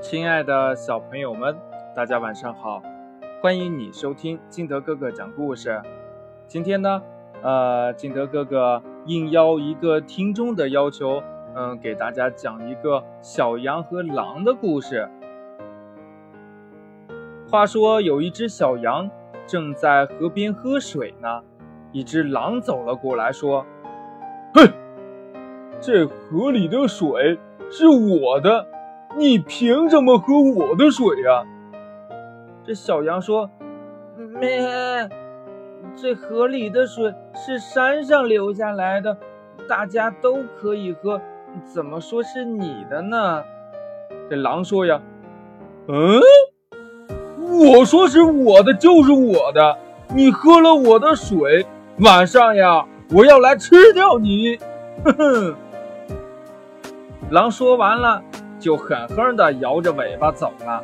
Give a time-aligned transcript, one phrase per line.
[0.00, 1.56] 亲爱的小朋友们，
[1.94, 2.80] 大家晚上好！
[3.42, 5.82] 欢迎你收听金德哥哥讲故事。
[6.46, 7.02] 今天呢，
[7.42, 11.20] 呃，金德哥哥应邀一个听众的要求，
[11.56, 15.08] 嗯，给大家讲一个小羊和狼的故事。
[17.50, 19.10] 话说有一只小羊
[19.46, 21.42] 正在河边喝水呢，
[21.90, 23.66] 一只狼走了过来，说
[24.54, 24.70] ：“哼，
[25.80, 27.36] 这河里的水
[27.68, 28.64] 是我的。”
[29.16, 31.44] 你凭什么喝我的水呀？
[32.64, 33.50] 这小羊说
[34.38, 35.08] ：“咩，
[35.96, 39.16] 这河里的水是山上流下来的，
[39.68, 41.20] 大家都可以喝，
[41.64, 43.42] 怎么说是你的呢？”
[44.28, 45.00] 这狼说：“呀，
[45.88, 46.20] 嗯，
[47.70, 49.78] 我说是我的就是我的，
[50.14, 51.66] 你喝了我的水，
[52.00, 54.58] 晚上呀，我要来吃掉你。”
[55.04, 55.56] 哼哼。
[57.30, 58.22] 狼说完了。
[58.58, 60.82] 就狠狠地摇着尾巴走了。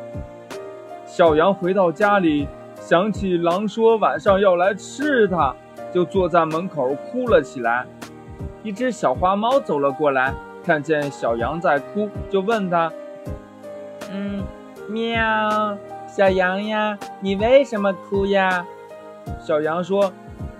[1.05, 5.55] 小羊回到家里，想起狼说晚上要来吃它，
[5.93, 7.85] 就坐在门口哭了起来。
[8.63, 12.91] 一只小花猫走了过来，看见小羊在哭，就问它
[14.11, 14.43] ：“嗯，
[14.89, 18.65] 喵，小羊呀，你为什么哭呀？”
[19.39, 20.11] 小羊说。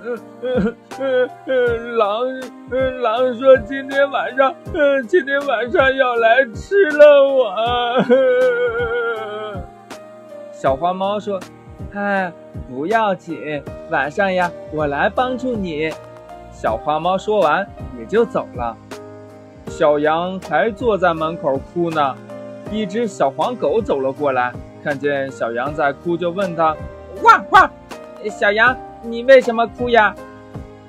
[0.06, 2.22] 嗯嗯嗯嗯，狼
[2.70, 7.52] 嗯狼说今天晚上嗯今天晚上要来吃了我。
[10.52, 11.39] 小花猫说
[11.95, 12.31] ：“哎，
[12.70, 15.92] 不要紧，晚上呀，我来帮助你。”
[16.53, 17.67] 小花猫说完
[18.00, 18.78] 也就走了。
[19.66, 22.16] 小羊还坐在门口哭呢。
[22.72, 24.53] 一只小黄狗走了过来，
[24.84, 26.75] 看见小羊在哭，就问他
[27.23, 27.69] ：“汪汪，
[28.30, 28.75] 小羊。”
[29.08, 30.14] 你为什么哭呀？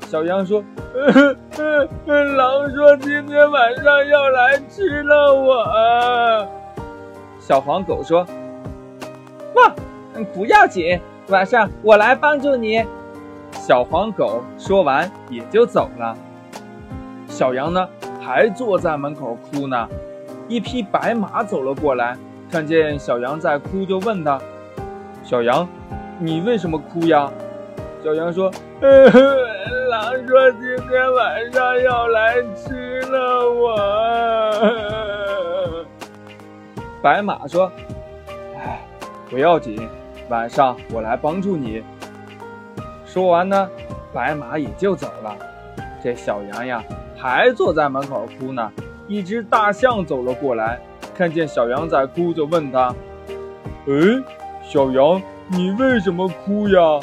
[0.09, 0.63] 小羊说
[0.95, 1.37] ：“呃
[2.07, 6.47] 呃狼说今天晚上要来吃了我。”
[7.41, 8.25] 小黄狗说
[9.57, 9.75] ：“哇，
[10.33, 12.85] 不要紧，晚上我来帮助你。”
[13.51, 16.17] 小黄狗说完也就走了。
[17.27, 17.89] 小羊呢，
[18.21, 19.89] 还坐在门口哭呢。
[20.49, 22.17] 一匹白马走了过来，
[22.49, 24.41] 看见小羊在哭，就问他
[25.25, 25.69] ：“小羊，
[26.21, 27.29] 你为什么哭呀？”
[28.07, 28.49] 小羊说
[28.83, 29.11] ：“呃
[29.89, 33.77] 狼说今天晚上要来吃了我。”
[37.03, 37.69] 白马说
[38.55, 38.81] ：“哎，
[39.29, 39.89] 不要紧，
[40.29, 41.83] 晚上我来帮助你。”
[43.05, 43.69] 说完呢，
[44.15, 45.37] 白马也就走了。
[46.01, 46.85] 这小羊呀，
[47.17, 48.71] 还坐在门口哭呢。
[49.09, 50.79] 一只大象走了过来，
[51.13, 52.95] 看见小羊在哭，就问他
[53.91, 54.23] ：“哎，
[54.63, 57.01] 小羊，你为什么哭呀？”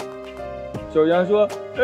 [0.94, 1.84] 小羊说：“呃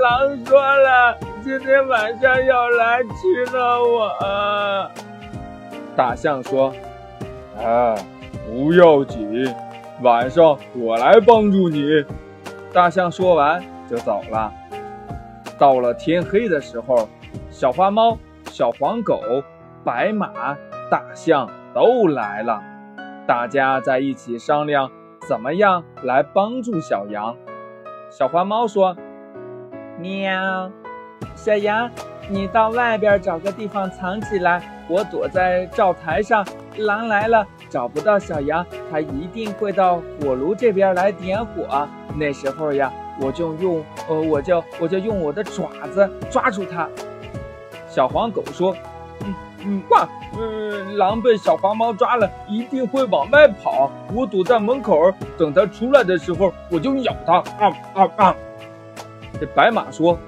[0.00, 1.14] 狼说了，
[1.44, 4.90] 今天晚上要来吃了我。”
[5.94, 6.72] 大象说
[7.62, 7.94] ：“啊，
[8.46, 9.46] 不要紧，
[10.00, 12.02] 晚上我来帮助你。”
[12.72, 14.50] 大象说完就走了。
[15.58, 17.06] 到了天黑的时候，
[17.50, 19.20] 小花猫、小黄狗、
[19.84, 20.56] 白马、
[20.90, 22.62] 大象都来了，
[23.26, 24.90] 大家在一起商量
[25.28, 27.36] 怎么样来帮助小羊。
[28.10, 28.96] 小花猫说
[30.00, 30.68] ：“喵，
[31.36, 31.88] 小羊，
[32.28, 36.44] 你到外边找个地方藏起来，我躲在灶台上。
[36.78, 41.88] 狼来了找不到小羊，它一定会到火炉这边来点火。
[42.16, 46.88] 那时候呀，我就用呃，我就我就用我的爪子抓住它。”
[47.88, 48.74] 小黄狗说。
[49.64, 53.90] 嗯，哇，嗯，狼被小黄猫抓了，一定会往外跑。
[54.14, 57.38] 我躲在门口，等它出来的时候，我就咬它。
[57.58, 58.36] 啊啊啊！
[59.38, 60.18] 这白马说，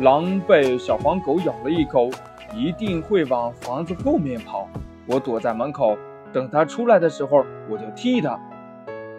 [0.00, 2.10] 狼被小黄狗咬了一口，
[2.54, 4.68] 一定会往房子后面跑。
[5.06, 5.96] 我躲在门口，
[6.32, 8.38] 等它出来的时候，我就踢它。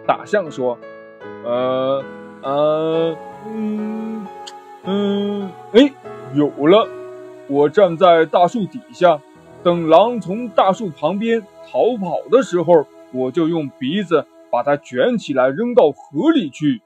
[0.06, 0.78] 大象说，
[1.44, 2.04] 呃
[2.42, 4.26] 呃嗯
[4.84, 5.90] 嗯，哎，
[6.34, 6.88] 有了。
[7.48, 9.20] 我站在大树底下，
[9.62, 16.82] 等狼从大树旁边逃跑的时候，我就用鼻子把它卷起来扔到河里去。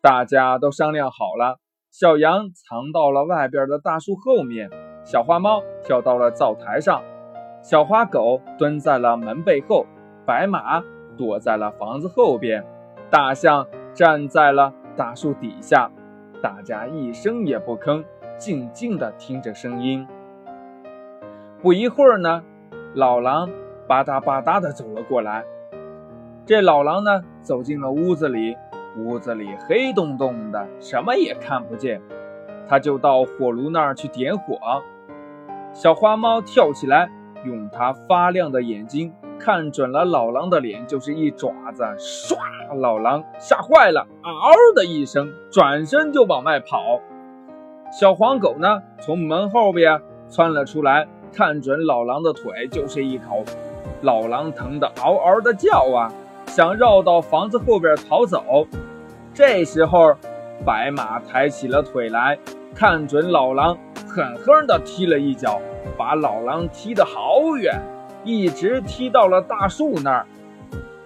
[0.00, 1.58] 大家都商量好了，
[1.90, 4.70] 小羊藏到了外边的大树后面，
[5.04, 7.02] 小花猫跳到了灶台上，
[7.62, 9.86] 小花狗蹲在了门背后，
[10.24, 10.82] 白马
[11.18, 12.64] 躲在了房子后边，
[13.10, 15.90] 大象站在了大树底下，
[16.42, 18.04] 大家一声也不吭。
[18.36, 20.06] 静静地听着声音。
[21.62, 22.42] 不一会儿呢，
[22.94, 23.48] 老狼
[23.86, 25.44] 吧嗒吧嗒地走了过来。
[26.46, 28.56] 这老狼呢，走进了屋子里，
[28.98, 32.00] 屋子里黑洞洞的，什么也看不见。
[32.68, 34.58] 他就到火炉那儿去点火。
[35.72, 37.10] 小花猫跳起来，
[37.44, 42.36] 用它发亮的眼睛看准了老狼的脸，就是一爪子，唰！
[42.78, 47.00] 老狼吓坏了，嗷的一声，转身就往外跑。
[47.96, 53.44] 小黄狗呢，从门后边窜了出来，看准老狼的腿，就是一口。
[54.02, 56.10] 老狼疼得嗷嗷的叫啊，
[56.48, 58.66] 想绕到房子后边逃走。
[59.32, 60.12] 这时候，
[60.66, 62.36] 白马抬起了腿来，
[62.74, 65.60] 看准老狼，狠狠地踢了一脚，
[65.96, 67.80] 把老狼踢得好远，
[68.24, 70.26] 一直踢到了大树那儿。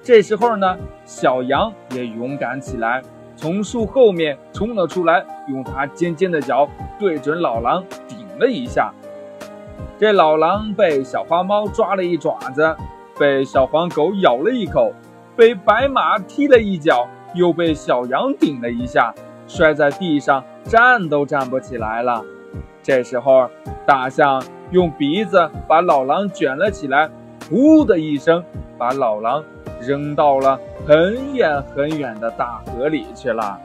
[0.03, 3.03] 这时候呢，小羊也勇敢起来，
[3.39, 6.69] 从树后面冲了出来，用它尖尖的角
[6.99, 8.93] 对准老狼顶了一下。
[9.97, 12.77] 这老狼被小花猫抓了一爪子，
[13.17, 14.93] 被小黄狗咬了一口，
[15.37, 17.09] 被白马踢了一脚。
[17.35, 19.15] 又被小羊顶了一下，
[19.47, 22.25] 摔在地上，站都站不起来了。
[22.83, 23.51] 这时候，
[23.87, 27.11] 大象用鼻子把老狼卷了起来，
[27.51, 28.43] 呼的一声，
[28.79, 29.45] 把老狼
[29.81, 33.59] 扔到了很远很远的大河里去了。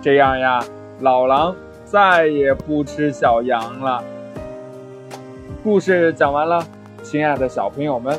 [0.00, 0.64] 这样呀，
[1.00, 1.54] 老狼
[1.84, 4.02] 再也不吃小羊了。
[5.62, 6.64] 故事讲完了，
[7.02, 8.18] 亲爱的小朋友们，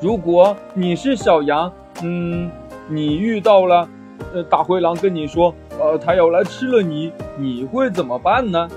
[0.00, 2.50] 如果你是小羊，嗯。
[2.88, 3.88] 你遇到了，
[4.34, 8.68] 呃，大灰狼跟你说，呃，他要来吃了你，你会怎么办呢？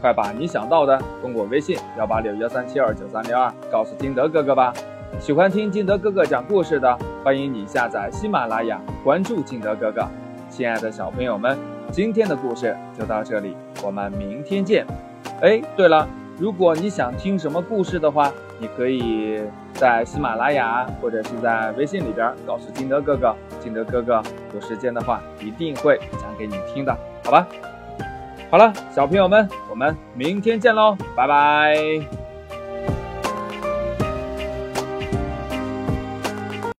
[0.00, 4.74] 快把你想到的通过微信幺八六幺三七二九三零二告诉金德哥哥吧。
[5.18, 10.06] 喜欢听金德哥哥讲故事的，欢迎你下载喜马拉雅，关注金德哥哥。
[10.50, 11.56] 亲爱的小朋友们，
[11.90, 14.86] 今天的故事就到这里，我们明天见。
[15.40, 16.08] 哎，对了。
[16.38, 19.40] 如果你想听什么故事的话，你可以
[19.74, 24.20] 在喜马拉雅或者是在微信里边告诉金德哥哥，金德哥哥
[24.54, 27.46] 有时间的话一定会讲给你听的，好吧？
[28.50, 32.21] 好了，小朋友们，我们明天见喽，拜拜。